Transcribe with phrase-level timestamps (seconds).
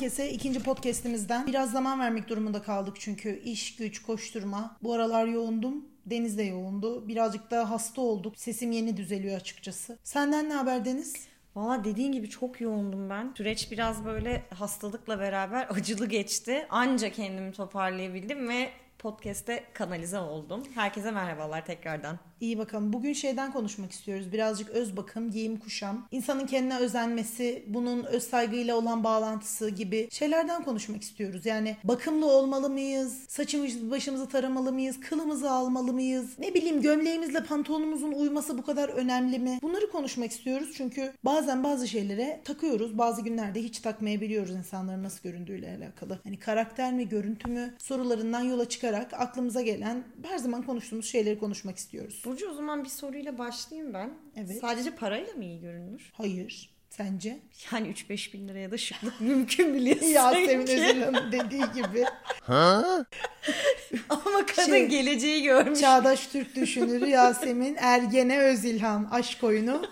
[0.00, 1.46] herkese ikinci podcast'imizden.
[1.46, 4.76] Biraz zaman vermek durumunda kaldık çünkü iş, güç, koşturma.
[4.82, 5.84] Bu aralar yoğundum.
[6.06, 7.08] Deniz de yoğundu.
[7.08, 8.38] Birazcık da hasta olduk.
[8.38, 9.98] Sesim yeni düzeliyor açıkçası.
[10.04, 11.28] Senden ne haber Deniz?
[11.56, 13.34] Valla dediğin gibi çok yoğundum ben.
[13.36, 16.66] Süreç biraz böyle hastalıkla beraber acılı geçti.
[16.70, 20.62] Anca kendimi toparlayabildim ve podcast'te kanalize oldum.
[20.74, 22.18] Herkese merhabalar tekrardan.
[22.40, 22.92] İyi bakalım.
[22.92, 24.32] Bugün şeyden konuşmak istiyoruz.
[24.32, 30.64] Birazcık öz bakım, giyim kuşam, insanın kendine özenmesi, bunun öz saygıyla olan bağlantısı gibi şeylerden
[30.64, 31.46] konuşmak istiyoruz.
[31.46, 33.24] Yani bakımlı olmalı mıyız?
[33.28, 35.00] Saçımızı başımızı taramalı mıyız?
[35.00, 36.38] Kılımızı almalı mıyız?
[36.38, 39.58] Ne bileyim gömleğimizle pantolonumuzun uyması bu kadar önemli mi?
[39.62, 42.98] Bunları konuşmak istiyoruz çünkü bazen bazı şeylere takıyoruz.
[42.98, 46.18] Bazı günlerde hiç takmayabiliyoruz insanların nasıl göründüğüyle alakalı.
[46.24, 51.76] Hani karakter mi, görüntü mü sorularından yola çıkarak aklımıza gelen her zaman konuştuğumuz şeyleri konuşmak
[51.76, 52.22] istiyoruz.
[52.30, 54.10] Burcu o zaman bir soruyla başlayayım ben.
[54.36, 54.60] Evet.
[54.60, 56.10] Sadece parayla mı iyi görünür?
[56.12, 56.70] Hayır.
[56.90, 57.38] Sence?
[57.72, 60.62] Yani 3-5 bin liraya da şıklık mümkün biliyorsun Yasemin.
[60.66, 62.04] Özilhan'ın dediği gibi.
[64.08, 65.80] Ama kadın Şey- geleceği görmüş.
[65.80, 69.82] Çağdaş Türk düşünürü Yasemin Ergene Özilhan aşk oyunu.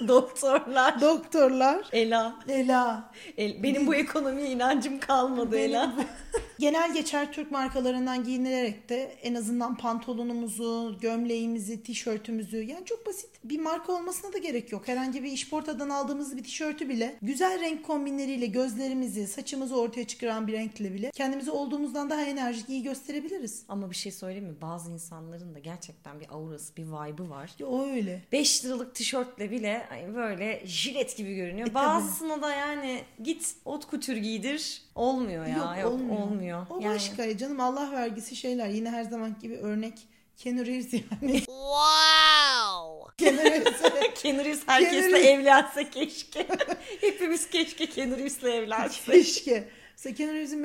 [0.08, 1.00] Doktorlar.
[1.00, 2.36] Doktorlar Ela.
[2.48, 3.10] Ela.
[3.36, 5.94] El- benim bu ekonomiye inancım kalmadı Benim Ela.
[6.58, 13.60] Genel geçer Türk markalarından giyinilerek de en azından pantolonumuzu, gömleğimizi, tişörtümüzü yani çok basit bir
[13.60, 14.88] marka olmasına da gerek yok.
[14.88, 20.52] Herhangi bir işportadan aldığımız bir tişörtü bile güzel renk kombinleriyle gözlerimizi, saçımızı ortaya çıkaran bir
[20.52, 23.62] renkle bile kendimizi olduğumuzdan daha enerjik iyi gösterebiliriz.
[23.68, 24.60] Ama bir şey söyleyeyim mi?
[24.62, 27.50] Bazı insanların da gerçekten bir aurası, bir vibe'ı var.
[27.58, 28.22] Ya O öyle.
[28.32, 31.68] 5 liralık tişörtle bile böyle jilet gibi görünüyor.
[31.68, 34.82] E, Bazısına da yani git ot kutür giydir.
[34.94, 35.76] Olmuyor ya.
[35.82, 36.66] Yok, olmuyor.
[36.70, 38.68] O yani, başka canım Allah vergisi şeyler.
[38.68, 39.98] Yine her zaman gibi örnek
[40.36, 41.42] Keanu Reeves yani.
[41.46, 43.12] Wow!
[43.18, 46.46] Keanu Reeves'e Keanu Reeves herkesle Keanu Reeves- evlense keşke.
[47.00, 49.04] Hepimiz keşke Keanu Reeves'le evlensek.
[49.06, 49.68] keşke.
[49.96, 50.58] Mesela Keanu Reeves'in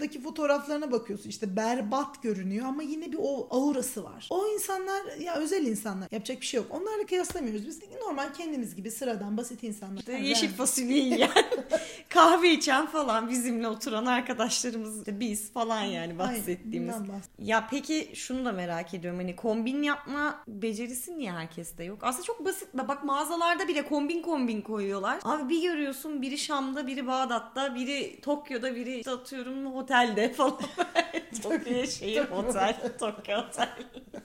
[0.00, 4.26] metrodaki fotoğraflarına bakıyorsun işte berbat görünüyor ama yine bir o aurası var.
[4.30, 6.66] O insanlar ya özel insanlar yapacak bir şey yok.
[6.70, 7.66] Onlarla kıyaslamıyoruz.
[7.66, 9.98] Biz normal kendimiz gibi sıradan basit insanlar.
[9.98, 11.30] İşte Yani yeşil fasulye yiyen,
[12.08, 16.94] kahve içen falan bizimle oturan arkadaşlarımız işte biz falan yani Aynen, bahsettiğimiz.
[16.94, 21.98] bahs- Ya peki şunu da merak ediyorum hani kombin yapma becerisi niye herkeste yok?
[22.02, 22.68] Aslında çok basit.
[22.74, 25.18] Bak mağazalarda bile kombin kombin koyuyorlar.
[25.24, 30.58] Abi bir görüyorsun biri Şam'da, biri Bağdat'ta, biri Tokyo'da, biri işte atıyorum otelde falan.
[31.42, 33.68] Tokyo şehir otel, Tokyo otel.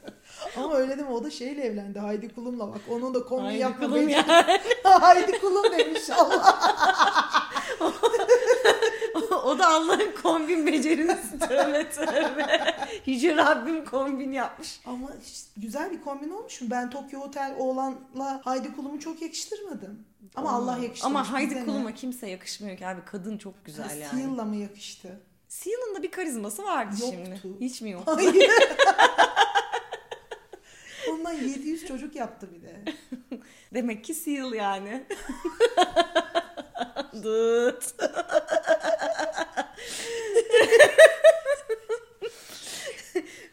[0.58, 2.00] Ama öyle deme o da şeyle evlendi.
[2.00, 2.82] Haydi Kulum'la bak.
[2.90, 4.10] Onun da kombin Haydi yapma kulum.
[4.84, 6.60] Haydi Kulum demiş Allah.
[9.46, 11.40] o da Allah'ın kombin becerisi.
[11.40, 12.76] Tövbe tövbe.
[13.06, 14.80] Yüce Rabbim kombin yapmış.
[14.86, 15.10] Ama
[15.58, 16.68] güzel bir kombin olmuş mu?
[16.72, 20.00] Ben Tokyo Otel oğlanla Haydi Kulum'u çok yakıştırmadım.
[20.36, 21.04] Ama Allah yakıştırmış.
[21.04, 21.66] Ama Haydi?
[21.66, 23.02] Kulum'a kimse yakışmıyor ki abi.
[23.06, 24.22] Kadın çok güzel yani.
[24.22, 25.20] Seal'la mı yakıştı?
[25.56, 27.18] Seal'ın da bir karizması vardı Yoktu.
[27.42, 27.42] şimdi.
[27.66, 28.04] Hiç mi yok?
[28.06, 28.52] Hayır.
[31.10, 32.84] Ondan 700 çocuk yaptı bir de.
[33.74, 35.04] Demek ki Seal yani.
[37.24, 37.96] Dıt.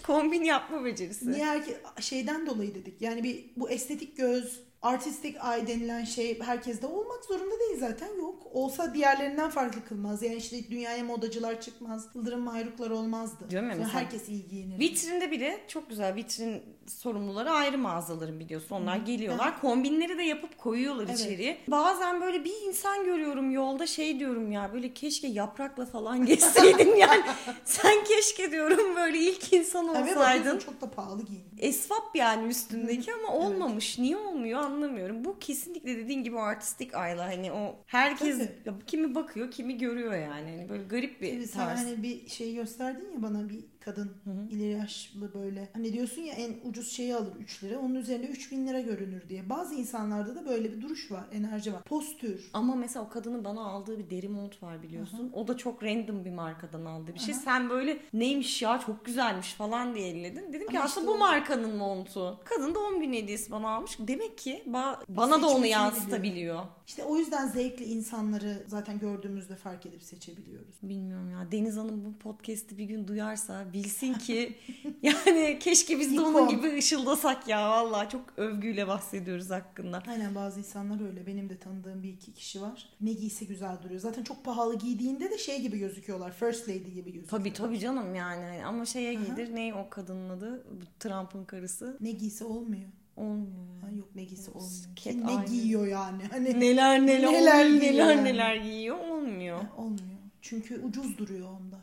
[0.07, 1.33] Kombin yapma becerisi.
[1.33, 3.03] Niye herke şeyden dolayı dedik.
[3.03, 8.19] Yani bir bu estetik göz, artistik eye denilen şey herkeste olmak zorunda değil zaten.
[8.53, 10.23] Olsa diğerlerinden farklı kılmaz.
[10.23, 12.07] Yani işte dünyaya modacılar çıkmaz.
[12.15, 13.45] Yıldırım mayruklar olmazdı.
[13.45, 14.79] Ya Sonra mesela- herkes iyi giyinir.
[14.79, 18.77] Vitrinde bile çok güzel vitrin sorumluları ayrı mağazaların biliyorsun.
[18.77, 19.61] Onlar geliyorlar.
[19.61, 21.21] Kombinleri de yapıp koyuyorlar Evet.
[21.21, 21.59] içeriye.
[21.69, 27.23] Bazen böyle bir insan görüyorum yolda şey diyorum ya böyle keşke yaprakla falan geçseydin yani.
[27.65, 30.45] Sen keşke diyorum böyle ilk insan Evet, olsaydın.
[30.45, 31.43] bakıyorsun çok da pahalı giyin.
[31.59, 33.99] Esvap yani üstündeki ama olmamış.
[33.99, 35.25] Niye olmuyor anlamıyorum.
[35.25, 38.85] Bu kesinlikle dediğin gibi o artistik ayla hani o herkes Tabii.
[38.87, 40.51] kimi bakıyor kimi görüyor yani.
[40.51, 41.79] Hani böyle garip bir sen tarz.
[41.79, 44.11] hani bir şey gösterdin ya bana bir kadın
[44.51, 45.69] ileri yaşlı böyle.
[45.73, 47.79] Hani diyorsun ya en ucuz şeyi alır 3 lira.
[47.79, 49.51] Onun üzerinde 3000 lira görünür diye.
[49.51, 51.25] Bazı insanlarda da böyle bir duruş var.
[51.33, 51.83] Enerji var.
[51.83, 52.51] Postür.
[52.53, 55.31] Ama mesela o kadının bana aldığı bir deri mont var biliyorsun.
[55.35, 57.35] O da çok random bir markadan aldığı bir şey.
[57.35, 60.53] Sen böyle neymiş ya çok güzelmiş falan diye elledin.
[60.53, 62.41] Dedim ki Ama aslında işte bu o- markanın montu.
[62.45, 63.99] Kadın doğum günü hediyesi bana almış.
[63.99, 66.61] Demek ki ba- bana da onu yansıtabiliyor.
[66.87, 70.75] İşte o yüzden zevkli insanları zaten gördüğümüzde fark edip seçebiliyoruz.
[70.83, 71.53] Bilmiyorum ya.
[71.53, 74.55] Deniz Hanım bu podcast'i bir gün duyarsa bilsin ki
[75.03, 77.71] yani keşke biz de onun gibi ışıldasak ya.
[77.71, 80.03] Vallahi çok övgüyle bahsediyoruz hakkında.
[80.09, 81.27] Aynen bazı insanlar öyle.
[81.27, 82.89] Benim de tanıdığım bir iki kişi var.
[83.01, 84.01] Ne giyse güzel duruyor.
[84.01, 86.33] Zaten çok pahalı giydiğinde de şey gibi gözüküyorlar.
[86.33, 87.29] First lady gibi gözüküyor.
[87.29, 88.65] Tabii tabii canım yani.
[88.67, 89.25] Ama şeye Aha.
[89.25, 89.55] giydir.
[89.55, 90.65] Ne o kadının adı?
[91.01, 91.97] Trump'ın karısı.
[92.01, 92.91] Ne giyse olmuyor.
[93.17, 93.81] Olmuyor.
[93.81, 94.73] Ha, yok ne giysi olmuyor.
[94.97, 95.47] Ket ne aynı.
[95.47, 96.23] giyiyor yani?
[96.31, 98.25] Hani Neler neler Neler neler neler, yani.
[98.25, 99.59] neler giyiyor olmuyor.
[99.63, 100.19] Ha, olmuyor.
[100.43, 101.81] Çünkü ucuz duruyor onda.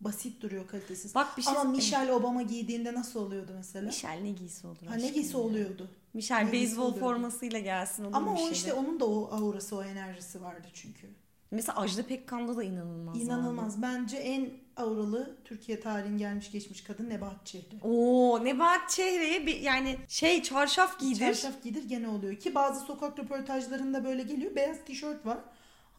[0.00, 1.14] Basit duruyor kalitesiz.
[1.14, 3.86] Bak bir şey Ama Michelle Obama giydiğinde nasıl oluyordu mesela?
[3.86, 5.88] Michel ne giysi olur ha, ne giysi oluyordu.
[6.14, 9.82] Michel Ne giysi beyzbol formasıyla gelsin olur Ama o işte onun da o aurası, o
[9.84, 11.08] enerjisi vardı çünkü.
[11.50, 13.16] Mesela Ajda Pekkan'da da inanılmaz.
[13.16, 13.24] abi.
[13.24, 13.82] İnanılmaz.
[13.82, 17.76] Bence en auralı Türkiye tarihin gelmiş geçmiş kadın Nebahat Çehre.
[17.82, 21.18] Oo Nebahat Çehre'ye bir yani şey çarşaf giydir.
[21.18, 24.54] Çarşaf giydir gene oluyor ki bazı sokak röportajlarında böyle geliyor.
[24.56, 25.38] Beyaz tişört var.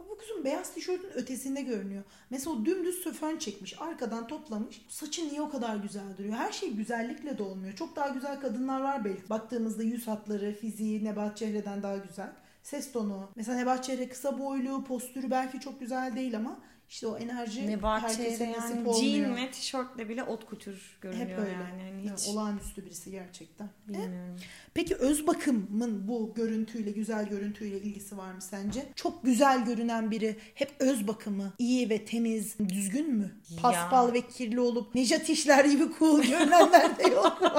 [0.09, 2.03] Bu kızın beyaz tişörtün ötesinde görünüyor.
[2.29, 3.81] Mesela dümdüz fön çekmiş.
[3.81, 4.85] Arkadan toplamış.
[4.89, 6.33] Saçı niye o kadar güzel duruyor?
[6.33, 7.73] Her şey güzellikle de olmuyor.
[7.75, 9.29] Çok daha güzel kadınlar var belki.
[9.29, 12.33] Baktığımızda yüz hatları, fiziği Nebahat Çehre'den daha güzel.
[12.63, 13.29] Ses tonu.
[13.35, 16.59] Mesela Nebahat Çehre kısa boylu, postürü belki çok güzel değil ama
[16.89, 19.15] işte o enerji Nebahat herkese Çehre nasip yani olmuyor.
[19.25, 21.51] jean ve tişörtle bile ot kutur görünüyor Hep öyle.
[21.51, 22.01] yani.
[22.03, 23.69] Evet, hiç olağanüstü birisi gerçekten.
[23.88, 24.36] bilmiyorum.
[24.74, 28.86] Peki öz bakımın bu görüntüyle, güzel görüntüyle ilgisi var mı sence?
[28.95, 33.31] Çok güzel görünen biri hep öz bakımı, iyi ve temiz, düzgün mü?
[33.50, 33.62] Ya.
[33.62, 37.50] Paspal ve kirli olup Nejat işler gibi cool görünenler de yok mu?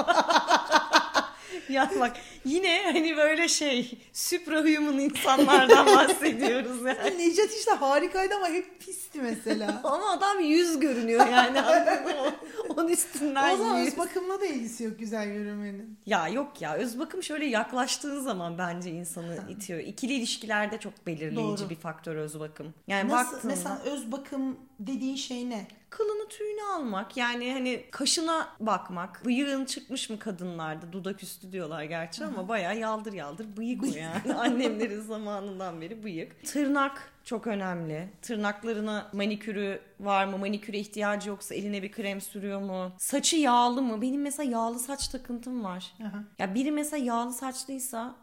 [1.69, 7.17] ya bak yine hani böyle şey suprahuman insanlardan bahsediyoruz yani.
[7.17, 9.81] Nejat işler harikaydı ama hep pisti mesela.
[9.83, 11.61] Ama adam yüz görünüyor yani?
[12.69, 13.87] Onun üstünden o zaman yüz.
[13.87, 15.97] öz bakımla da ilgisi yok güzel görünmenin.
[16.05, 19.79] Ya yok ya öz bakım şöyle yaklaştığın zaman bence insanı itiyor.
[19.79, 21.69] İkili ilişkilerde çok belirleyici Doğru.
[21.69, 22.73] bir faktör öz bakım.
[22.87, 25.67] Yani Nasıl, baktığında mesela öz bakım dediğin şey ne?
[25.91, 29.25] Kılını tüyünü almak yani hani kaşına bakmak.
[29.25, 34.33] Bıyığın çıkmış mı kadınlarda dudak üstü diyorlar gerçi ama bayağı yaldır yaldır bıyık o yani.
[34.37, 36.45] Annemlerin zamanından beri bıyık.
[36.45, 38.09] Tırnak çok önemli.
[38.21, 40.37] Tırnaklarına manikürü var mı?
[40.37, 42.91] Maniküre ihtiyacı yoksa eline bir krem sürüyor mu?
[42.97, 44.01] Saçı yağlı mı?
[44.01, 45.93] Benim mesela yağlı saç takıntım var.
[46.03, 46.23] Aha.
[46.39, 48.15] Ya biri mesela yağlı saçlıysa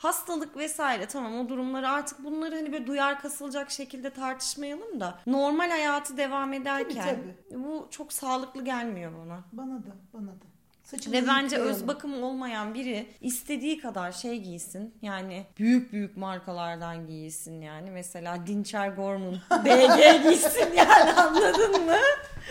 [0.00, 5.70] hastalık vesaire tamam o durumları artık bunları hani böyle duyar kasılacak şekilde tartışmayalım da normal
[5.70, 7.18] hayatı devam ederken
[7.54, 9.40] bu çok sağlıklı gelmiyor bana.
[9.52, 10.50] Bana da, bana da.
[10.84, 14.94] Saçını Ve bence öz bakımı olmayan biri istediği kadar şey giysin.
[15.02, 17.90] Yani büyük büyük markalardan giysin yani.
[17.90, 21.96] Mesela Dinçer Gorman BG giysin yani anladın mı?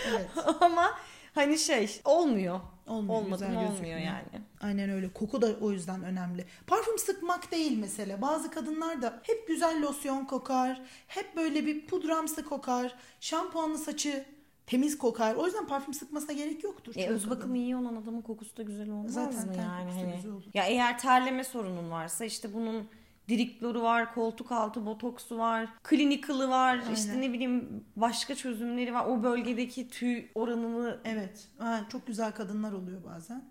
[0.10, 0.28] Evet.
[0.62, 0.92] Ama
[1.40, 2.60] hani şey olmuyor.
[2.88, 4.00] Olmuyor, Olmadı güzel olmuyor gözükmüyor.
[4.00, 4.24] yani.
[4.62, 5.14] Aynen öyle.
[5.14, 6.46] Koku da o yüzden önemli.
[6.68, 8.22] Parfüm sıkmak değil mesela.
[8.22, 10.82] Bazı kadınlar da hep güzel losyon kokar.
[11.08, 12.96] Hep böyle bir pudramsı kokar.
[13.20, 14.26] Şampuanlı saçı
[14.66, 15.36] temiz kokar.
[15.36, 16.94] O yüzden parfüm sıkmasına gerek yoktur.
[16.96, 19.92] E, öz bakımı iyi olan adamın kokusu da güzel olmaz Zaten mı yani?
[19.92, 20.42] Hani-.
[20.54, 22.88] Ya eğer terleme sorunun varsa işte bunun
[23.30, 26.94] dirikloru var, koltuk altı botoksu var, klinikılı var, Aynen.
[26.96, 29.06] işte ne bileyim başka çözümleri var.
[29.06, 31.48] O bölgedeki tüy oranını Evet.
[31.58, 33.44] Ha, çok güzel kadınlar oluyor bazen.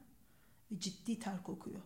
[0.73, 1.81] Ve ciddi ter kokuyor.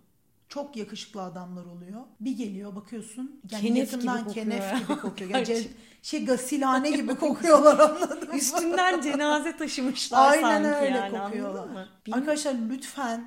[0.49, 2.01] Çok yakışıklı adamlar oluyor.
[2.21, 3.41] Bir geliyor bakıyorsun.
[3.51, 4.79] Yani Kenef yakından gibi kokuyor kenef ya.
[4.79, 5.31] gibi kokuyor.
[5.31, 5.69] Yani ce-
[6.03, 8.35] şey gasilhane gibi kokuyorlar anladın mı?
[8.37, 11.59] üstünden cenaze taşımışlar Aynen sanki öyle yani kokuyorlar.
[11.63, 11.87] anladın mı?
[12.07, 12.29] Bilmiyorum.
[12.31, 13.27] Arkadaşlar lütfen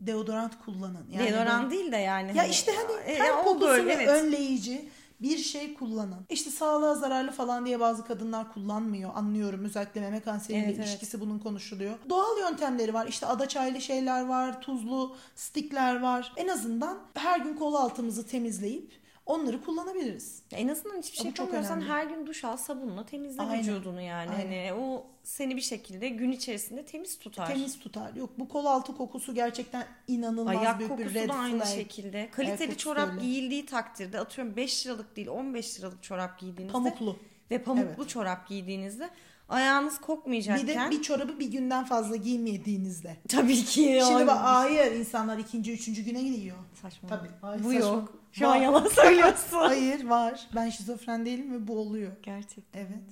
[0.00, 1.06] deodorant kullanın.
[1.12, 2.28] Yani Deodorant böyle- değil de yani.
[2.36, 4.08] Ya hani- işte hani E, her o kokusunu evet.
[4.08, 4.88] önleyici
[5.20, 6.26] bir şey kullanın.
[6.28, 9.10] İşte sağlığa zararlı falan diye bazı kadınlar kullanmıyor.
[9.14, 9.64] Anlıyorum.
[9.64, 10.88] Özellikle meme kanseriyle Evet, evet.
[10.88, 11.94] ilişkisi bunun konuşuluyor.
[12.08, 13.06] Doğal yöntemleri var.
[13.06, 14.60] İşte adaçaylı şeyler var.
[14.62, 16.32] Tuzlu stikler var.
[16.36, 18.99] En azından her gün kol altımızı temizleyip
[19.30, 20.42] onları kullanabiliriz.
[20.52, 23.58] En azından hiçbir şey yapamıyorsan her gün duş al sabunla temizle Aynen.
[23.58, 24.30] vücudunu yani.
[24.30, 24.68] Aynen.
[24.68, 27.46] Hani o seni bir şekilde gün içerisinde temiz tutar.
[27.46, 28.14] Temiz tutar.
[28.14, 31.74] Yok bu kol altı kokusu gerçekten inanılmaz Ayak büyük bir kokusu red da aynı flag.
[31.74, 32.28] şekilde.
[32.32, 33.20] Kaliteli kokusu çorap öyle.
[33.20, 37.16] giyildiği takdirde atıyorum 5 liralık değil 15 liralık çorap giydiğinizde Pamuklu.
[37.50, 38.08] Ve pamuklu Evet.
[38.08, 39.10] çorap giydiğinizde
[39.48, 43.16] ayağınız kokmayacakken Bir de bir çorabı bir günden fazla giymediğinizde.
[43.28, 46.56] tabii ki Şimdi Ay, bak hayır insanlar ikinci, üçüncü güne gidiyor.
[46.82, 47.08] saçma.
[47.08, 47.28] Tabii.
[47.40, 47.88] Hayır, Bu saçma.
[47.88, 48.12] yok.
[48.32, 48.60] Şu an Var.
[48.62, 49.56] yalan söylüyorsun.
[49.56, 50.48] Hayır var.
[50.54, 52.12] Ben şizofren değilim ve bu oluyor.
[52.22, 52.80] Gerçekten.
[52.80, 53.02] Evet.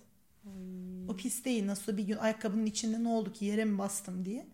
[1.09, 1.67] O pis değil.
[1.67, 4.47] Nasıl bir gün ayakkabının içinde ne oldu ki yere mi bastım diye.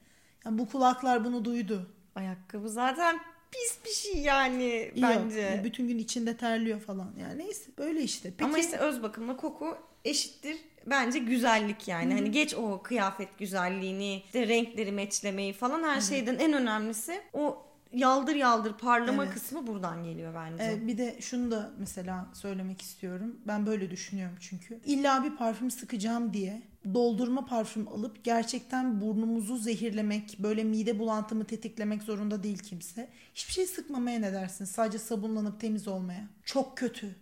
[0.44, 1.90] Yani bu kulaklar bunu duydu.
[2.14, 3.18] Ayakkabı zaten
[3.54, 5.60] pis bir şey yani Yok, bence.
[5.64, 7.14] bütün gün içinde terliyor falan.
[7.20, 8.30] Yani neyse böyle işte.
[8.30, 10.56] Peki Ama işte öz bakımla koku eşittir
[10.86, 12.14] bence güzellik yani.
[12.14, 18.34] Hani geç o kıyafet güzelliğini, işte renkleri meçlemeyi falan her şeyden en önemlisi o yaldır
[18.34, 19.34] yaldır parlama Evet.
[19.34, 20.64] kısmı buradan geliyor bence.
[20.64, 23.36] e, bir de şunu da mesela söylemek istiyorum.
[23.46, 24.80] Ben böyle düşünüyorum çünkü.
[24.84, 26.62] İlla bir parfüm sıkacağım diye
[26.94, 33.08] doldurma parfüm alıp gerçekten burnumuzu zehirlemek, böyle mide bulantımı tetiklemek zorunda değil kimse.
[33.34, 34.64] Hiçbir şey sıkmamaya ne dersin?
[34.64, 36.28] Sadece sabunlanıp temiz olmaya.
[36.44, 37.16] Çok kötü.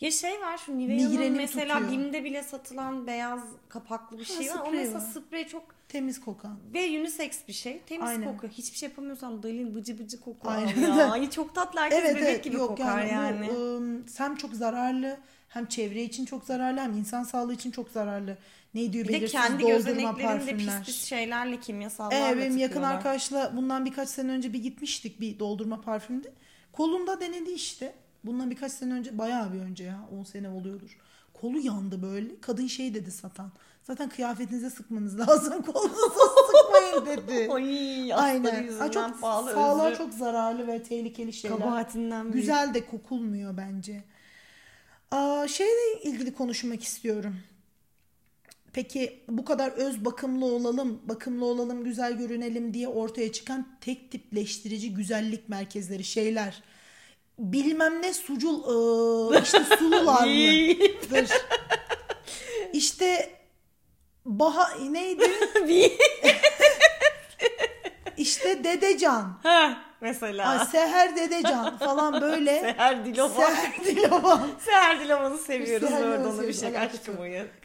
[0.00, 1.92] Ya şey var şu Nivea'nın mesela tutuyor.
[1.92, 4.60] BİM'de bile satılan beyaz kapaklı bir şey var.
[4.66, 5.00] O mesela var.
[5.00, 6.58] sprey çok Temiz kokan.
[6.74, 7.80] ve unisex bir şey.
[7.86, 8.32] Temiz Aynen.
[8.32, 8.52] kokuyor.
[8.52, 10.96] Hiçbir şey yapamıyorsam Dalin bıcı bıcı kokuyor Aynen.
[10.96, 11.10] ya.
[11.12, 13.48] Ay çok tatlı herkes Evet bebek evet gibi yok kokar yani, yani.
[13.50, 17.88] bu ım, hem çok zararlı hem çevre için çok zararlı hem insan sağlığı için çok
[17.88, 18.38] zararlı.
[18.74, 22.82] Ne diyor bir de belirsiz kendi doldurma gözeneklerinde pis pis şeylerle kimyasallarla Evet benim yakın
[22.82, 26.32] arkadaşla bundan birkaç sene önce bir gitmiştik bir doldurma parfümde.
[26.72, 27.94] Kolunda denedi işte.
[28.26, 30.98] Bundan birkaç sene önce bayağı bir önce ya 10 sene oluyordur.
[31.34, 32.40] Kolu yandı böyle.
[32.40, 33.52] Kadın şey dedi satan.
[33.82, 35.62] Zaten kıyafetinize sıkmanız lazım.
[35.62, 36.08] Kolunuza
[36.46, 37.48] sıkmayın dedi.
[37.52, 38.78] Ay Aynen.
[38.80, 39.98] Aa, çok pahalı sağlığa özrü.
[39.98, 41.58] çok zararlı ve tehlikeli şeyler.
[41.58, 42.32] Kabahatinden.
[42.32, 44.04] Güzel de kokulmuyor bence.
[45.10, 47.36] Aa, şeyle ilgili konuşmak istiyorum.
[48.72, 54.94] Peki bu kadar öz bakımlı olalım, bakımlı olalım, güzel görünelim diye ortaya çıkan tek tipleştirici
[54.94, 56.62] güzellik merkezleri şeyler.
[57.38, 60.76] Bilmem ne sucul ıı, işte sulular mı?
[61.10, 61.28] Dur.
[62.72, 63.30] İşte
[64.24, 65.30] Baha neydi?
[68.16, 69.38] işte Dedecan.
[69.42, 70.48] Ha mesela.
[70.48, 72.60] Ay, Seher Dedecan falan böyle.
[72.60, 73.30] Seher Dilovan.
[73.54, 74.50] Seher Dilovan.
[74.64, 75.88] Seher Dilova'nı seviyoruz.
[75.88, 77.16] Seher Dilova'nı ona bir şey aşkım.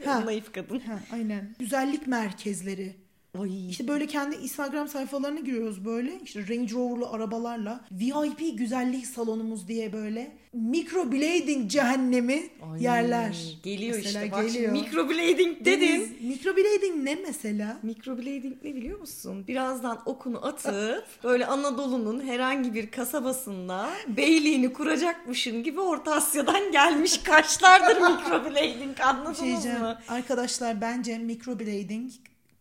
[0.05, 0.25] Ha.
[0.25, 0.79] Naif kadın.
[0.79, 1.55] Ha, aynen.
[1.59, 2.95] Güzellik merkezleri.
[3.39, 3.69] Ay.
[3.69, 6.19] İşte böyle kendi Instagram sayfalarına giriyoruz böyle.
[6.23, 7.85] İşte Range Rover'lı arabalarla.
[7.91, 10.31] VIP güzellik salonumuz diye böyle.
[10.53, 13.57] Microblading cehennemi Ay, yerler.
[13.63, 14.37] Geliyor Mesela işte.
[14.37, 14.73] Bak geliyor.
[14.73, 16.17] şimdi microblading dedin.
[16.21, 17.79] Microblading ne mesela?
[17.83, 19.47] Microblading ne biliyor musun?
[19.47, 27.95] Birazdan okunu atıp böyle Anadolu'nun herhangi bir kasabasında beyliğini kuracakmışın gibi Orta Asya'dan gelmiş kaşlardır
[28.01, 29.99] microblading Bir anladınız şey mı?
[30.07, 32.11] Arkadaşlar bence microblading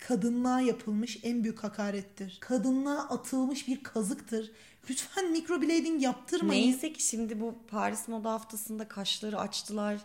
[0.08, 2.38] kadınlığa yapılmış en büyük hakarettir.
[2.40, 4.50] Kadınlığa atılmış bir kazıktır.
[4.90, 6.70] Lütfen microblading yaptırmayın.
[6.72, 9.96] Neyse ki şimdi bu Paris Moda Haftası'nda kaşları açtılar.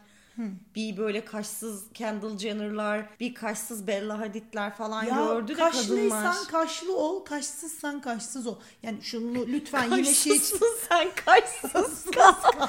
[0.76, 5.72] Bir böyle kaşsız Kendall Jenner'lar, bir kaşsız Bella Hadid'ler falan Ya gördü de kadınlar.
[5.72, 8.60] kaşlıysan kaşlı ol, kaşsızsan kaşsız ol.
[8.84, 12.34] Yani şunu lütfen yine şey Kaşsızsın sen kaşsız kal.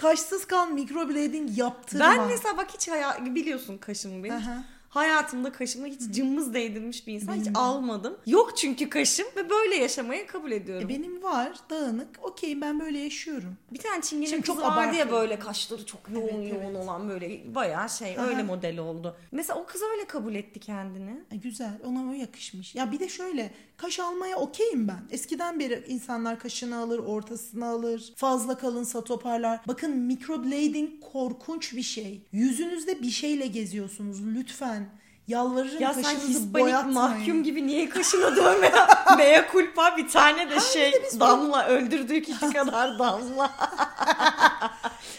[0.00, 2.04] kaşsız kal microblading yaptırma.
[2.04, 4.36] Ben mesela bak hiç haya- biliyorsun kaşımı benim.
[4.36, 4.64] Aha.
[4.98, 7.58] Hayatımda kaşıma hiç cımbız değdirmiş bir insan hiç Benim de.
[7.58, 8.16] almadım.
[8.26, 10.86] Yok çünkü kaşım ve böyle yaşamayı kabul ediyorum.
[10.86, 12.08] E, benim var dağınık.
[12.22, 13.56] Okey ben böyle yaşıyorum.
[13.72, 16.76] Bir tane çingene kızı çok vardı ya böyle kaşları çok yoğun Evet, yoğun evet.
[16.84, 18.26] olan böyle bayağı şey Aha.
[18.26, 19.16] öyle model oldu.
[19.32, 21.20] Mesela o kız öyle kabul etti kendini.
[21.30, 22.74] E, güzel ona o yakışmış.
[22.74, 25.00] Ya bir de şöyle kaş almaya okeyim ben.
[25.10, 29.60] Eskiden beri insanlar kaşını alır, ortasını alır, fazla kalınsa toparlar.
[29.68, 32.22] Bakın microblading korkunç bir şey.
[32.32, 34.87] Yüzünüzde bir şeyle geziyorsunuz lütfen.
[35.28, 36.94] Yalvarırım Ya sen kaşınızı Hispanik boyatmayın.
[36.94, 38.72] mahkum gibi niye kaşına dövme?
[39.16, 43.50] Mea culpa bir tane de şey damla öldürdüğü kişi kadar damla.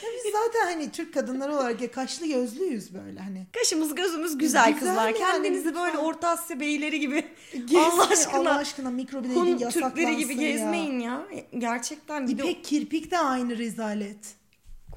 [0.04, 3.48] Biz zaten hani Türk kadınları olarak ya kaşlı gözlüyüz böyle hani.
[3.54, 5.06] Kaşımız gözümüz güzel, Güzel kızlar.
[5.08, 6.04] yani, Kendinizi böyle lütfen.
[6.06, 10.52] Orta Asya beyleri gibi Gezmeyin, Allah aşkına Allah aşkına Hun yasaklansın Türkleri gibi ya.
[10.52, 11.22] gezmeyin ya.
[11.58, 14.18] Gerçekten bir de İpek kirpik de aynı rezalet.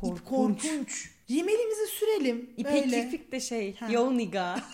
[0.00, 0.64] Korkunç.
[0.64, 1.11] İp korkunç.
[1.32, 2.50] Rimelimizi sürelim.
[2.56, 3.10] İpek böyle.
[3.10, 3.86] kirpik de şey Ha.
[3.90, 4.56] yo nigga.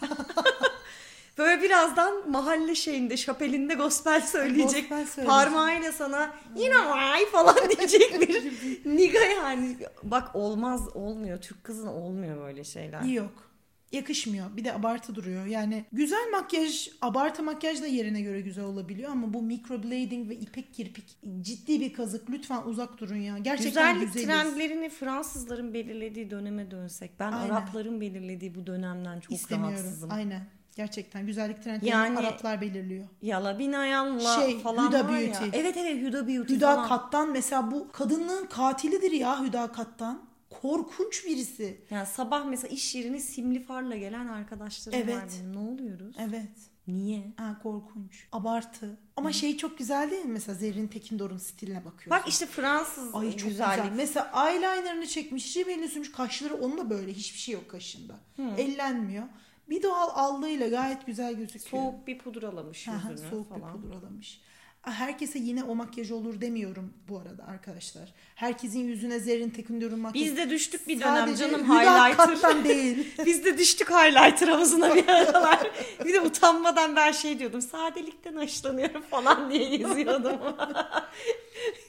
[1.39, 4.83] Böyle birazdan mahalle şeyinde, şapelinde gospel söyleyecek.
[4.83, 5.27] Gospel söyleyecek.
[5.27, 8.53] Parmağıyla sana yine vay falan diyecek bir
[8.97, 9.77] niga yani.
[10.03, 11.41] Bak olmaz, olmuyor.
[11.41, 13.03] Türk kızına olmuyor böyle şeyler.
[13.03, 13.48] Yok.
[13.93, 14.57] Yakışmıyor.
[14.57, 15.47] Bir de abartı duruyor.
[15.47, 20.75] Yani güzel makyaj, abartı makyaj da yerine göre güzel olabiliyor ama bu microblading ve ipek
[20.75, 22.31] kirpik ciddi bir kazık.
[22.31, 23.39] Lütfen uzak durun ya.
[23.39, 24.27] Gerçekten Güzellik güzeliz.
[24.29, 27.11] trendlerini Fransızların belirlediği döneme dönsek.
[27.21, 27.55] Ben Aynen.
[27.55, 29.75] Arapların belirlediği bu dönemden çok İstemiyorum.
[29.77, 30.11] rahatsızım.
[30.13, 30.47] Aynen.
[30.77, 33.05] Gerçekten güzellik trendlerini Yani- Araplar belirliyor.
[33.23, 35.33] Yala binayanla Şey, falan Huda var ya.
[35.41, 35.59] Beauty.
[35.59, 36.89] Evet evet Huda Beauty Hüda falan.
[36.89, 40.28] Kattan mesela bu kadınlığın katilidir ya Hüda Kattan.
[40.51, 41.81] Korkunç birisi.
[41.91, 45.33] Yani sabah mesela iş yerine simli farla gelen arkadaşlarım var Evet.
[45.41, 45.53] benim.
[45.57, 46.17] Ne oluyoruz?
[46.19, 46.49] Evet.
[46.87, 47.33] Niye?
[47.37, 48.27] Ha, korkunç.
[48.33, 48.99] Abartı.
[49.17, 50.33] Ama şey çok güzel değil mi?
[50.33, 52.11] Mesela Zerrin Tekindor'un stiline bakıyorsun.
[52.11, 53.83] Bak işte Fransız Ay çok güzellik.
[53.83, 53.97] güzel.
[53.97, 56.13] Mesela eyelinerını çekmiş, rimelini sürmüş.
[56.13, 57.13] Kaşları onun da böyle.
[57.13, 58.15] Hiçbir şey yok kaşında.
[58.59, 59.25] Ellenmiyor.
[59.71, 61.83] Bir doğal allığıyla gayet güzel gözüküyor.
[61.83, 63.77] Soğuk bir pudralamış Aha, yüzünü soğuk falan.
[63.77, 64.41] bir pudralamış.
[64.83, 68.15] Herkese yine o makyaj olur demiyorum bu arada arkadaşlar.
[68.39, 70.27] Herkesin yüzüne Zerrin Tekindor'un makyajı.
[70.31, 72.65] Biz de düştük bir dönem Sadece canım highlighter.
[72.65, 73.07] Değil.
[73.27, 75.71] Biz de düştük highlighter havuzuna bir aralar.
[76.05, 77.63] bir de utanmadan ben şey diyordum.
[77.63, 80.37] Sadelikten hoşlanıyorum falan diye geziyordum.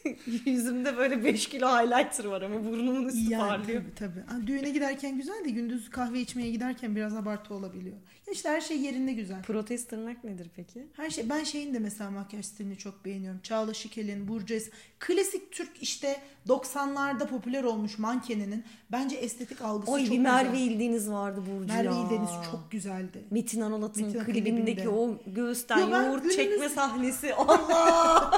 [0.45, 3.81] Yüzümde böyle 5 kilo highlighter var ama burnumun üstü Yani parlıyor.
[3.95, 4.47] tabii tabii.
[4.47, 7.95] Düğüne giderken güzel de gündüz kahve içmeye giderken biraz abartı olabiliyor.
[8.31, 9.41] İşte her şey yerinde güzel.
[9.41, 10.87] Protez tırnak nedir peki?
[10.93, 13.39] Her şey ben şeyin de mesela makyaj stilini çok beğeniyorum.
[13.41, 20.01] Çağla Şikel'in, Burcu Es- klasik Türk işte 90'larda popüler olmuş mankeninin bence estetik algısı Oy
[20.01, 20.31] çok bir güzel.
[20.33, 21.89] Merve İldiğiniz vardı Burcu Merve.
[21.95, 23.23] İldeniz çok güzeldi.
[23.31, 24.89] Metin Anolat'ın klibindeki klibinde.
[24.89, 27.35] o göğüsten Yo, yoğurt günümüz- çekme sahnesi.
[27.35, 28.31] Allah!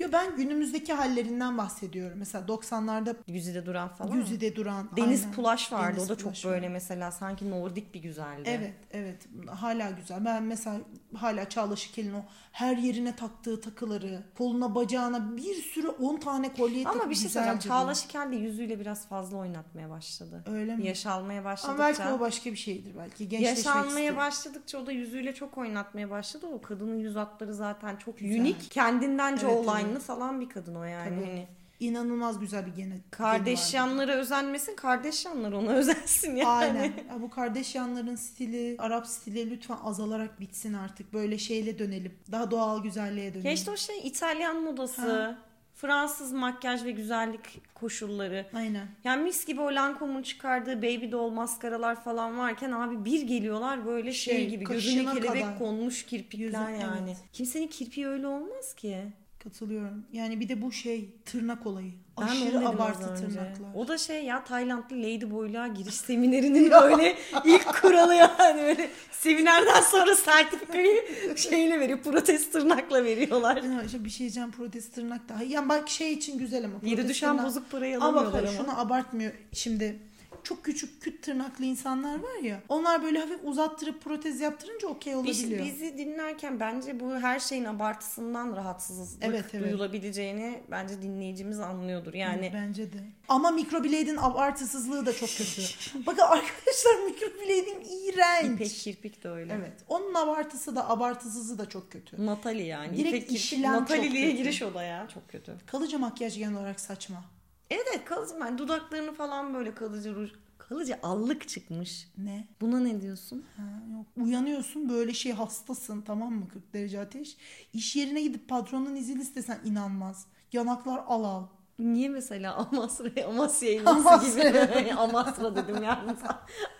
[0.00, 2.18] Ya ben günümüzdeki hallerinden bahsediyorum.
[2.18, 4.12] Mesela 90'larda Yüzüde duran falan.
[4.12, 4.88] Güzide duran.
[4.96, 5.34] Deniz aynen.
[5.34, 5.96] Pulaş vardı.
[5.96, 6.72] Deniz o da çok Pulaş böyle var.
[6.72, 8.42] mesela sanki Nordik bir güzeldi.
[8.44, 9.16] Evet, evet.
[9.50, 10.24] Hala güzel.
[10.24, 10.76] Ben mesela
[11.16, 16.88] hala Çağla Şikel'in o her yerine taktığı takıları, koluna bacağına bir sürü 10 tane kolye
[16.88, 17.58] Ama bir şey söyleyeceğim.
[17.58, 20.44] Çağla Şikel de yüzüyle biraz fazla oynatmaya başladı.
[20.46, 20.86] Öyle mi?
[20.86, 21.78] Yaş almaya Ama başladıkça.
[21.78, 23.28] belki o başka bir şeydir belki.
[23.28, 24.16] Gençleşmek Yaş almaya istiyor.
[24.16, 26.46] başladıkça o da yüzüyle çok oynatmaya başladı.
[26.52, 28.40] O kadının yüz hatları zaten çok Güzel.
[28.40, 28.70] unik.
[28.70, 30.02] Kendindence Evet, olayını evet.
[30.02, 31.08] falan bir kadın o yani.
[31.08, 31.26] Tabii.
[31.26, 31.46] Hani
[31.80, 32.94] İnanılmaz güzel bir gene.
[33.10, 36.46] kardeş yanlara özenmesin, kardeş yanları ona özensin yani.
[36.48, 36.82] Aynen.
[36.84, 41.12] Ya bu kardeş yanların stili, Arap stili lütfen azalarak bitsin artık.
[41.12, 42.12] Böyle şeyle dönelim.
[42.32, 43.46] Daha doğal güzelliğe dönelim.
[43.46, 45.38] Ya işte o şey İtalyan modası, Ha.
[45.74, 48.46] Fransız makyaj ve güzellik koşulları.
[48.54, 48.86] Aynen.
[49.04, 54.12] Yani mis gibi o Lancome'un çıkardığı Baby Doll maskaralar falan varken abi bir geliyorlar böyle
[54.12, 55.58] şey, Şey, gibi gözüne kelebek kadar.
[55.58, 57.00] konmuş kirpikler Yüzü- yani.
[57.04, 57.16] evet.
[57.32, 59.12] Kimsenin kirpiği öyle olmaz ki.
[59.44, 60.04] Katılıyorum.
[60.12, 61.92] Yani bir de bu şey tırnak olayı.
[62.20, 63.74] Ben Aşırı abartı tırnaklar.
[63.74, 70.16] O da şey ya Taylandlı Ladyboy'luğa giriş seminerinin böyle ilk kuralı yani böyle seminerden sonra
[70.16, 71.02] sertifikayı
[71.36, 73.56] şeyle veriyor protest tırnakla veriyorlar.
[73.62, 75.42] Ya işte bir şey diyeceğim protest tırnak daha.
[75.42, 76.78] Yani bak şey için güzel ama.
[76.78, 78.58] Protest düşen tırnak- bozuk parayı Ama alamıyorlar bak ama.
[78.58, 79.32] şunu abartmıyor.
[79.52, 79.98] Şimdi
[80.44, 82.60] çok küçük küt tırnaklı insanlar var ya.
[82.68, 85.66] Onlar böyle hafif uzattırıp protez yaptırınca okey Biz, olabiliyor.
[85.66, 89.64] bizi dinlerken bence bu her şeyin abartısından rahatsızlık Evet, evet.
[89.64, 92.14] duyulabileceğini bence dinleyicimiz anlıyordur.
[92.14, 92.98] Yani Bence de.
[93.28, 95.62] Ama mikroblade'in abartısızlığı da çok kötü.
[96.06, 98.54] Bakın arkadaşlar mikroblade'in iğrenç.
[98.54, 99.52] İpek kirpik de öyle.
[99.52, 99.72] Evet.
[99.88, 102.26] Onun abartısı da abartısızı da çok kötü.
[102.26, 102.96] Natali yani.
[102.96, 105.08] Direkt İpek kirpik Nataliliğe giriş o da ya.
[105.14, 105.56] Çok kötü.
[105.66, 107.24] Kalıcı makyaj genel olarak saçma.
[107.70, 108.34] Evet evet kalıcı.
[108.40, 110.30] Ben dudaklarını falan böyle kalıcı ruj.
[110.58, 112.08] Kalıcı allık çıkmış.
[112.18, 112.48] Ne?
[112.60, 113.44] Buna ne diyorsun?
[113.56, 113.62] Ha,
[113.96, 114.06] yok.
[114.26, 117.36] Uyanıyorsun böyle şey hastasın tamam mı 40 derece ateş.
[117.72, 120.26] İş yerine gidip patronun izin istesen inanmaz.
[120.52, 121.46] Yanaklar al al.
[121.78, 124.40] Niye mesela Amasra, Amasya elması Amasra.
[124.80, 126.18] gibi Amasra dedim yalnız.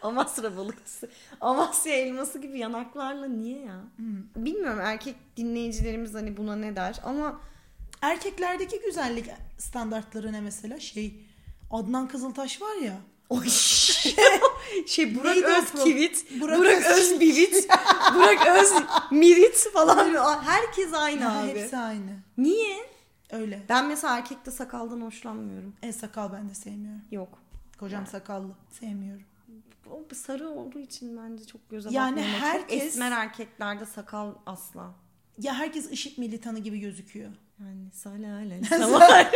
[0.03, 1.09] Amasra balıkçısı.
[1.41, 3.81] Amasya elması gibi yanaklarla niye ya?
[4.37, 7.41] Bilmiyorum erkek dinleyicilerimiz hani buna ne der ama
[8.03, 9.27] Erkeklerdeki güzellik
[9.59, 10.81] standartları ne mesela?
[10.81, 11.15] Şey
[11.71, 12.97] Adnan Kızıltaş var ya.
[13.29, 13.49] Oy.
[14.87, 16.87] şey Burak Neydi Özkivit, Burak Burak.
[16.87, 17.69] Özbivit,
[18.15, 20.43] Burak Özmirit falan.
[20.45, 21.49] Herkes aynı Ha, abi.
[21.49, 22.11] Hepsi aynı.
[22.39, 22.77] Niye?
[23.31, 23.63] Öyle.
[23.69, 25.75] Ben mesela erkekte sakaldan hoşlanmıyorum.
[25.83, 27.03] E sakal ben de sevmiyorum.
[27.11, 27.39] Yok.
[27.79, 28.53] Kocam sakallı.
[28.81, 29.23] Sevmiyorum.
[29.91, 32.33] O sarı olduğu için bence çok göze Yani batmıyor.
[32.39, 34.95] Çok herkes- esmer erkeklerde sakal asla.
[35.39, 37.31] Ya herkes ışık militanı gibi gözüküyor.
[37.61, 38.61] Yani salale.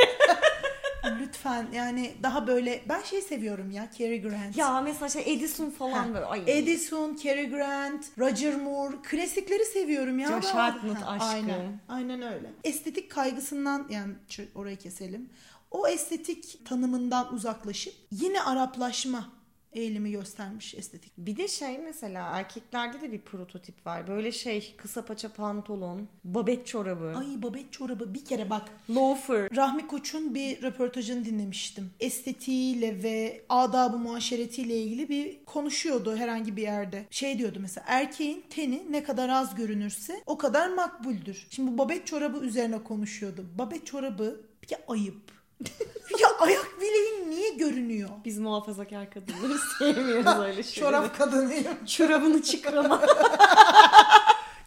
[1.21, 4.57] Lütfen yani daha böyle ben şey seviyorum ya Cary Grant.
[4.57, 6.27] ya mesela şey Edison falan Ha, böyle.
[6.27, 6.43] Ay.
[6.47, 10.29] Edison, Cary Grant, Roger Moore klasikleri seviyorum ya.
[10.29, 11.29] Josh Hartnett, Ha, aşkım.
[11.29, 12.51] Aynen, aynen öyle.
[12.65, 15.31] Estetik kaygısından yani şu- orayı keselim.
[15.71, 19.29] O estetik tanımından uzaklaşıp yine Araplaşma
[19.75, 21.13] eğilimi göstermiş estetik.
[21.19, 24.09] Bir de şey mesela erkeklerde de bir prototip var.
[24.09, 29.57] Böyle şey kısa paça pantolon, babet çorabı, Ay babet çorabı bir kere bak loafer.
[29.57, 31.91] Rahmi Koç'un bir röportajını dinlemiştim.
[32.01, 37.07] Estetiğiyle ve adab-ı muaşeretiyle ilgili bir konuşuyordu herhangi bir yerde.
[37.11, 41.47] Şey diyordu mesela erkeğin teni ne kadar az görünürse o kadar makbuldür.
[41.51, 43.47] Şimdi bu babet çorabı üzerine konuşuyordu.
[43.59, 45.44] Babet çorabı bir ayıp.
[46.21, 48.09] ya ayak bileğin niye görünüyor?
[48.25, 50.91] Biz muhafazakar kadınları sevmiyoruz öyle şeyleri.
[50.91, 51.87] Çorap kadınıyım.
[51.87, 53.03] Çorabını çıkarama.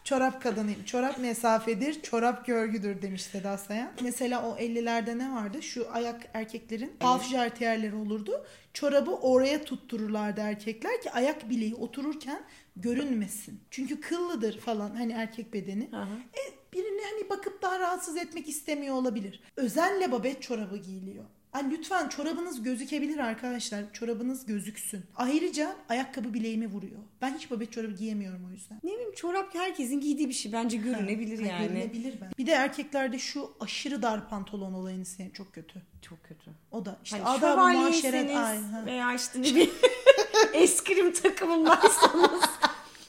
[0.04, 0.84] Çorap kadınıyım.
[0.84, 3.92] Çorap mesafedir, çorap görgüdür demiş Seda Sayan.
[4.02, 5.62] Mesela o 50'lerde ne vardı?
[5.64, 8.46] Şu ayak erkeklerin half jartiyerleri olurdu.
[8.74, 12.42] Çorabı oraya tuttururlardı erkekler ki ayak bileği otururken
[12.76, 13.60] görünmesin.
[13.72, 15.90] Çünkü kıllıdır falan hani erkek bedeni.
[15.94, 16.08] Aha.
[16.34, 16.42] E,
[16.74, 19.40] birini hani bakıp daha rahatsız etmek istemiyor olabilir.
[19.56, 21.24] Özenle babet çorabı giyiliyor.
[21.54, 23.84] Ay lütfen çorabınız gözükebilir arkadaşlar.
[23.94, 25.06] Çorabınız gözüksün.
[25.16, 27.00] Ayrıca ayakkabı bileğimi vuruyor.
[27.22, 28.80] Ben hiç babet çorabı giyemiyorum o yüzden.
[28.84, 30.54] ne bileyim çorap herkesin giydiği bir şey.
[30.54, 31.68] Bence görünebilir Ha, yani.
[31.68, 32.32] Görünebilir ben.
[32.38, 35.36] Bir de erkeklerde şu aşırı dar pantolon olayını sevmiyorum.
[35.38, 35.82] Çok kötü.
[36.02, 36.52] Çok kötü.
[36.72, 38.36] O da işte Hani adab-ı muaşeret.
[38.36, 38.84] Ay, ha.
[38.86, 39.72] veya işte ne bileyim
[40.54, 42.42] eskrim takımındaysanız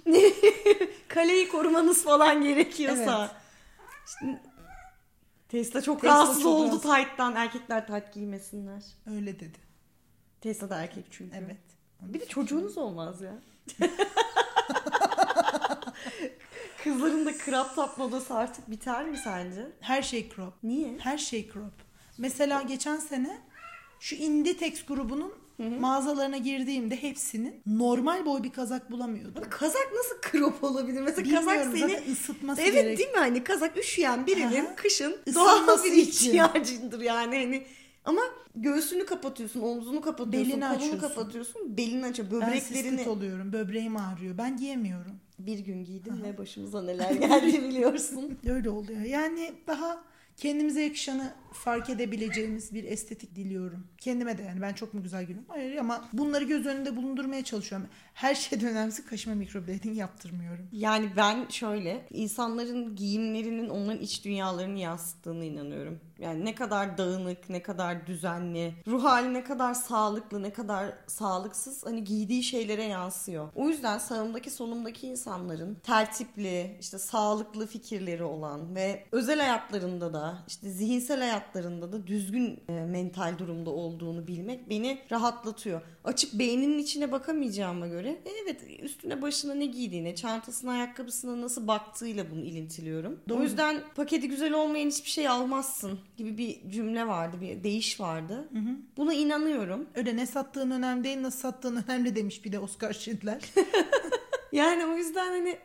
[1.09, 3.37] kaleyi korumanız falan gerekiyorsa.
[4.09, 4.43] İşte,
[5.49, 6.83] Tesla çok Tesla rahatsız çok oldu rahatsız.
[6.83, 7.35] tight'tan.
[7.37, 8.83] Erkekler tight giymesinler.
[9.11, 9.59] Öyle dedi.
[10.41, 11.37] Tesla da erkek çünkü.
[11.37, 11.61] Evet.
[12.03, 13.35] Bir de çocuğunuz olmaz ya.
[16.85, 19.67] Kızların da crop top modası artık biter mi sence?
[19.81, 20.55] Her şey crop.
[20.63, 20.99] Niye?
[20.99, 21.73] Her şey crop.
[22.19, 23.41] Mesela geçen sene
[24.01, 29.45] şu Inditex grubunun mağazalarına girdiğimde hepsinin normal boy bir kazak bulamıyordum.
[29.51, 31.01] Kazak nasıl crop olabilir?
[31.03, 32.99] Mesela kazak Bilmiyorum, seni zaten ısıtması Evet gerek.
[32.99, 34.77] değil mi hani kazak üşüyen birinin Aha.
[34.77, 37.67] kışın doğal bir ihtiyacındır yani hani
[38.05, 38.21] ama
[38.57, 41.01] göğsünü kapatıyorsun, omzunu kapatıyorsun, Belini kolunu açıyorsun.
[41.09, 42.89] kapatıyorsun, belini açıyor, Ben böbreklerini.
[42.91, 43.53] sistit oluyorum.
[43.53, 44.39] Böbreğim ağrıyor.
[44.39, 45.13] Ben giyemiyorum.
[45.39, 48.39] Bir gün giydin ve başımıza neler geldi biliyorsun.
[48.49, 49.01] Öyle oluyor.
[49.01, 50.03] Yani daha
[50.37, 53.87] kendimize yakışanı fark edebileceğimiz bir estetik diliyorum.
[53.99, 55.49] Kendime de yani ben çok mu güzel gülüyorum?
[55.49, 57.89] Hayır ama bunları göz önünde bulundurmaya çalışıyorum.
[58.15, 60.69] Her şeyden önemlisi kaşıma microblading yaptırmıyorum.
[60.73, 66.01] Yani ben şöyle insanların giyimlerinin onların iç dünyalarını yansıttığını inanıyorum.
[66.19, 71.87] Yani ne kadar dağınık, ne kadar düzenli, ruh hali ne kadar sağlıklı, ne kadar sağlıksız
[71.87, 73.49] hani giydiği şeylere yansıyor.
[73.55, 80.71] O yüzden sağımdaki solumdaki insanların tertipli, işte sağlıklı fikirleri olan ve özel hayatlarında da işte
[80.71, 85.81] zihinsel hayatlarında da düzgün e, mental durumda olduğunu bilmek beni rahatlatıyor.
[86.05, 92.31] Açıp beyninin içine bakamayacağıma göre e, evet üstüne başına ne giydiğine, çantasına, ayakkabısına nasıl baktığıyla
[92.31, 93.21] bunu ilintiliyorum.
[93.31, 98.49] O yüzden paketi güzel olmayan hiçbir şey almazsın gibi bir cümle vardı, bir deyiş vardı.
[98.97, 99.87] Buna inanıyorum.
[99.95, 103.41] Öyle ne sattığın önemli değil nasıl sattığın önemli demiş bir de Oscar Schindler.
[104.53, 105.59] Yani o yüzden hani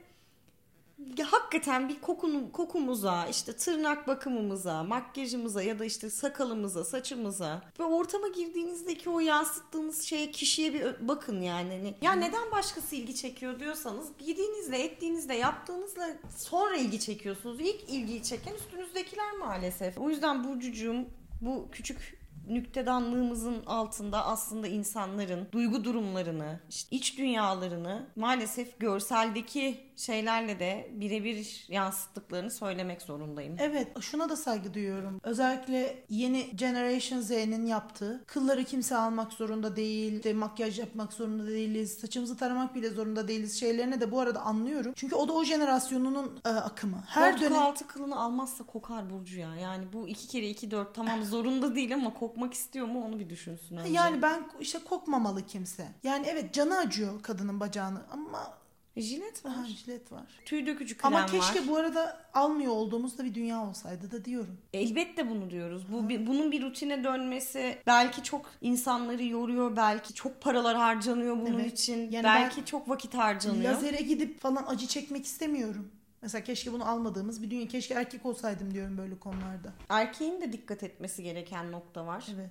[1.24, 8.28] hakikaten bir kokunu, kokumuza, işte tırnak bakımımıza, makyajımıza ya da işte sakalımıza, saçımıza ve ortama
[8.28, 11.74] girdiğinizdeki o yansıttığınız şeye kişiye bir bakın yani.
[11.74, 17.60] Hani, ya neden başkası ilgi çekiyor diyorsanız giydiğinizle, ettiğinizle, yaptığınızla sonra ilgi çekiyorsunuz.
[17.60, 19.98] İlk ilgiyi çeken üstünüzdekiler maalesef.
[19.98, 21.06] O yüzden Burcucuğum
[21.42, 30.92] bu küçük nüktedanlığımızın altında aslında insanların duygu durumlarını, işte iç dünyalarını maalesef görseldeki şeylerle de
[30.92, 33.56] birebir yansıttıklarını söylemek zorundayım.
[33.60, 35.20] Evet şuna da saygı duyuyorum.
[35.24, 41.94] Özellikle yeni Generation Z'nin yaptığı kılları kimse almak zorunda değil, işte makyaj yapmak zorunda değiliz,
[41.94, 44.94] saçımızı taramak bile zorunda değiliz şeylerini de bu arada anlıyorum.
[44.96, 47.04] Çünkü o da o jenerasyonunun e, akımı.
[47.08, 49.56] Her dönem altı kılını almazsa kokar Burcu ya.
[49.56, 53.30] Yani bu iki kere iki dört tamam zorunda değil ama kokmak istiyor mu onu bir
[53.30, 53.94] düşünsün önce.
[53.94, 55.88] yani ben işte kokmamalı kimse.
[56.04, 58.63] Yani evet canı acıyor kadının bacağını ama
[58.98, 59.52] Jilet var.
[59.52, 60.24] aha, jilet var.
[60.46, 61.32] Tüy dökücü krem Ama var.
[61.32, 64.58] keşke bu arada almıyor olduğumuzda bir dünya olsaydı da diyorum.
[64.74, 65.92] Elbette bunu diyoruz.
[65.92, 71.60] Bu bir- bunun bir rutine dönmesi belki çok insanları yoruyor, belki çok paralar harcanıyor bunun
[71.60, 71.74] Evet.
[71.80, 72.12] için.
[72.12, 73.74] Yani belki çok vakit harcanıyor.
[73.74, 75.92] Lazere gidip falan acı çekmek istemiyorum.
[76.22, 77.68] Mesela keşke bunu almadığımız bir dünya.
[77.68, 79.74] Keşke erkek olsaydım diyorum böyle konularda.
[79.90, 82.26] Erkeğin de dikkat etmesi gereken nokta var.
[82.36, 82.50] Evet.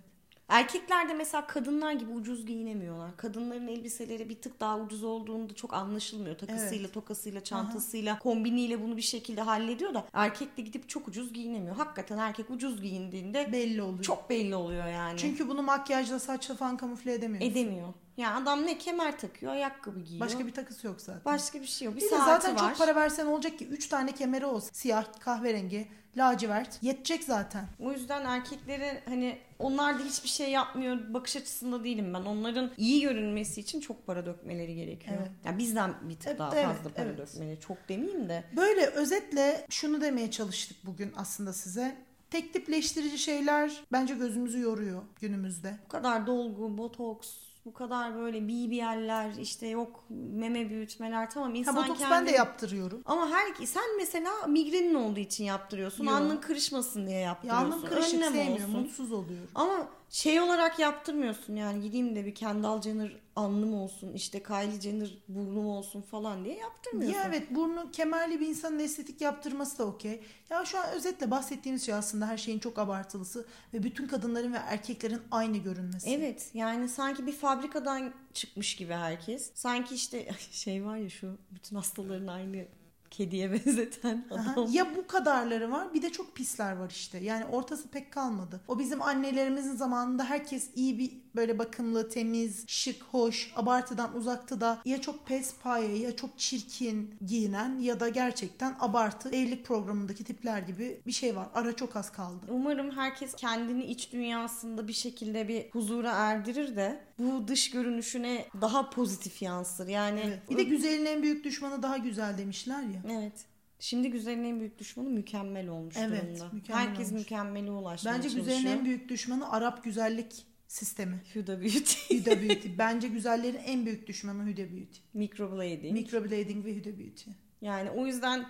[0.53, 3.17] Erkekler de mesela kadınlar gibi ucuz giyinemiyorlar.
[3.17, 6.39] Kadınların elbiseleri bir tık daha ucuz olduğunda çok anlaşılmıyor.
[6.39, 11.77] Takısıyla, tokasıyla, çantasıyla, kombiniyle bunu bir şekilde hallediyor da erkek de gidip çok ucuz giyinemiyor.
[11.77, 14.03] Hakikaten erkek ucuz giyindiğinde Belli oluyor.
[14.03, 15.19] çok belli oluyor yani.
[15.19, 17.51] Çünkü bunu makyajla saçla falan kamufle edemiyor.
[17.51, 17.89] edemiyor.
[18.17, 20.27] Yani adam ne kemer takıyor, ayakkabı giyiyor.
[20.27, 21.25] Başka bir takısı yok zaten.
[21.25, 21.97] Başka bir şey yok.
[21.97, 22.69] Bir, bir saati zaten var.
[22.69, 24.71] çok para versen olacak ki 3 tane kemeri olsun.
[24.73, 26.79] Siyah, kahverengi, lacivert.
[26.83, 27.65] Yetecek zaten.
[27.81, 32.21] O yüzden erkeklere hani onlar da hiçbir şey yapmıyor bakış açısında değilim ben.
[32.21, 35.17] Onların iyi görünmesi için çok para dökmeleri gerekiyor.
[35.19, 35.31] Evet.
[35.45, 37.19] Yani bizden bir tık Evet, daha evet, fazla para evet.
[37.19, 37.61] dökmeleri.
[37.61, 38.45] Çok demeyeyim de.
[38.57, 41.97] Böyle özetle şunu demeye çalıştık bugün aslında size.
[42.31, 45.77] Tek tipleştirici şeyler bence gözümüzü yoruyor günümüzde.
[45.85, 51.77] Bu kadar dolgu, botoks, bu kadar böyle BBL'ler işte yok meme büyütmeler tamam Ha insan
[51.77, 52.11] botoks kendi...
[52.11, 53.03] ben de yaptırıyorum.
[53.05, 56.05] Ama her sen mesela migrenin olduğu için yaptırıyorsun.
[56.05, 56.15] Yok.
[56.15, 57.71] Alnın kırışmasın diye yaptırıyorsun.
[57.71, 58.65] Yağmur kırışık Önlem sevmiyorum.
[58.65, 58.81] olsun.
[58.81, 59.51] Mutsuz oluyorum.
[59.55, 65.19] Ama şey olarak yaptırmıyorsun yani gideyim de bir Kendall Jenner alnım olsun işte Kylie Jenner
[65.29, 67.19] burnum olsun falan diye yaptırmıyorsun.
[67.19, 70.21] Ya evet burnu kemerli bir insanın estetik yaptırması da okey.
[70.51, 74.57] Ya şu an özetle bahsettiğimiz şey aslında her şeyin çok abartılısı ve bütün kadınların ve
[74.57, 76.11] erkeklerin aynı görünmesi.
[76.11, 79.51] Evet yani sanki bir fabrikadan çıkmış gibi herkes.
[79.55, 82.67] Sanki işte şey var ya şu bütün hastaların aynı
[83.13, 84.69] kediye benzeten Aha, adam.
[84.73, 87.19] Ya bu kadarları var bir de çok pisler var işte.
[87.19, 88.61] Yani ortası pek kalmadı.
[88.69, 94.79] O bizim annelerimizin zamanında herkes iyi bir böyle bakımlı, temiz, şık, hoş, abartıdan uzaktı da
[94.85, 100.59] ya çok pes paye ya çok çirkin giyinen ya da gerçekten abartı evlilik programındaki tipler
[100.59, 101.49] gibi bir şey var.
[101.55, 102.47] Ara çok az kaldı.
[102.49, 108.91] Umarım herkes kendini iç dünyasında bir şekilde bir huzura erdirir de bu dış görünüşüne daha
[108.91, 109.89] pozitif yansır.
[109.89, 110.51] Yani Evet.
[110.51, 113.03] Bir de güzelin en büyük düşmanı daha güzel demişler ya.
[113.13, 113.33] Evet.
[113.81, 116.55] Şimdi güzelin en büyük düşmanı mükemmel olmuş Evet, durumda.
[116.55, 117.21] mükemmel Herkes olmuş.
[117.21, 118.47] mükemmele ulaşmaya Bence çalışıyor.
[118.59, 121.21] güzelin en büyük düşmanı Arap güzellik sistemi.
[121.35, 122.19] Huda Beauty.
[122.19, 122.69] Huda Beauty.
[122.79, 124.99] Bence güzellerin en büyük düşmanı Huda Beauty.
[125.15, 125.93] Microblading.
[125.93, 127.31] Microblading ve Huda Beauty.
[127.61, 128.47] Yani o yüzden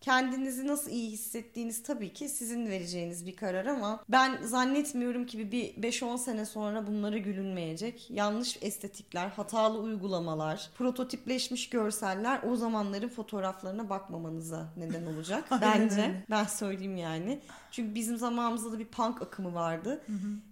[0.00, 5.74] kendinizi nasıl iyi hissettiğiniz tabii ki sizin vereceğiniz bir karar ama ben zannetmiyorum ki bir
[5.74, 8.10] 5-10 sene sonra bunlara gülünmeyecek.
[8.10, 16.24] Yanlış estetikler, hatalı uygulamalar, prototipleşmiş görseller o zamanların fotoğraflarına bakmamanıza neden olacak bence.
[16.30, 17.40] Ben söyleyeyim yani.
[17.70, 20.02] Çünkü bizim zamanımızda da bir punk akımı vardı.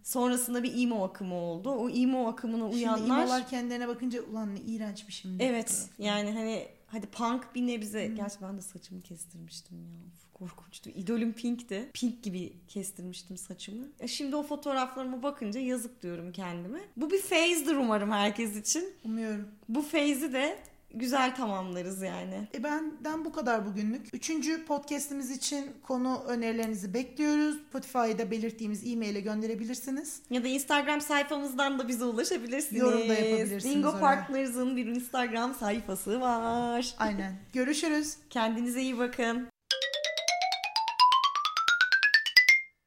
[0.02, 1.70] Sonrasında bir emo akımı oldu.
[1.70, 5.42] O emo akımına Şimdi uyanlar imolar kendilerine bakınca ulan ne iğrenç bir şimdi.
[5.42, 8.06] Evet yani hani hadi punk bir nebze.
[8.06, 10.00] Gerçi ben de saçımı kestirmiştim ya.
[10.34, 10.90] Korkunçtu.
[10.90, 11.90] İdolüm Pink'ti.
[11.94, 13.86] Pink gibi kestirmiştim saçımı.
[14.00, 16.80] E şimdi o fotoğraflarıma bakınca yazık diyorum kendime.
[16.96, 18.94] Bu bir phase'dir umarım herkes için.
[19.04, 19.48] Umuyorum.
[19.68, 20.58] Bu phase'i de
[20.94, 22.48] güzel tamamlarız yani.
[22.54, 24.14] E benden bu kadar bugünlük.
[24.14, 27.56] Üçüncü podcastimiz için konu önerilerinizi bekliyoruz.
[27.68, 30.20] Spotify'da belirttiğimiz e-mail'e gönderebilirsiniz.
[30.30, 32.82] Ya da Instagram sayfamızdan da bize ulaşabilirsiniz.
[32.82, 34.00] Yorum da yapabilirsiniz Bingo oraya.
[34.00, 36.94] Partners'ın bir Instagram sayfası var.
[36.98, 37.32] Aynen.
[37.52, 38.16] Görüşürüz.
[38.30, 39.53] Kendinize iyi bakın.